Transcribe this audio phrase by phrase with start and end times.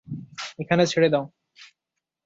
[0.59, 1.25] এখানে ছেড়ে দাও।